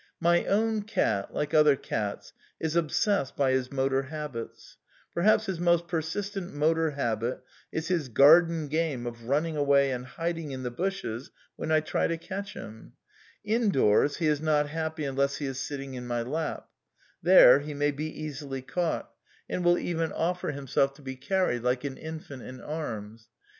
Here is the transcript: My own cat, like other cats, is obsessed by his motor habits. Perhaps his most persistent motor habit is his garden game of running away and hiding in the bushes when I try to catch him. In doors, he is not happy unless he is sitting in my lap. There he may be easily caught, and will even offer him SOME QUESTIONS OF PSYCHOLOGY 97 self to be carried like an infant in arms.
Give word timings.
My 0.19 0.45
own 0.45 0.81
cat, 0.81 1.31
like 1.31 1.53
other 1.53 1.75
cats, 1.75 2.33
is 2.59 2.75
obsessed 2.75 3.35
by 3.35 3.51
his 3.51 3.71
motor 3.71 4.01
habits. 4.01 4.77
Perhaps 5.13 5.45
his 5.45 5.59
most 5.59 5.87
persistent 5.87 6.55
motor 6.55 6.89
habit 6.89 7.43
is 7.71 7.89
his 7.89 8.09
garden 8.09 8.67
game 8.67 9.05
of 9.05 9.25
running 9.25 9.55
away 9.55 9.91
and 9.91 10.07
hiding 10.07 10.49
in 10.49 10.63
the 10.63 10.71
bushes 10.71 11.29
when 11.55 11.71
I 11.71 11.81
try 11.81 12.07
to 12.07 12.17
catch 12.17 12.55
him. 12.55 12.93
In 13.45 13.69
doors, 13.69 14.17
he 14.17 14.25
is 14.25 14.41
not 14.41 14.69
happy 14.69 15.03
unless 15.05 15.35
he 15.37 15.45
is 15.45 15.59
sitting 15.59 15.93
in 15.93 16.07
my 16.07 16.23
lap. 16.23 16.67
There 17.21 17.59
he 17.59 17.75
may 17.75 17.91
be 17.91 18.05
easily 18.07 18.63
caught, 18.63 19.11
and 19.47 19.63
will 19.63 19.77
even 19.77 20.11
offer 20.13 20.49
him 20.49 20.65
SOME 20.65 20.87
QUESTIONS 20.87 20.97
OF 21.07 21.19
PSYCHOLOGY 21.19 21.59
97 21.59 21.59
self 21.59 21.59
to 21.59 21.59
be 21.59 21.59
carried 21.59 21.61
like 21.61 21.83
an 21.83 21.97
infant 21.97 22.41
in 22.41 22.59
arms. 22.59 23.27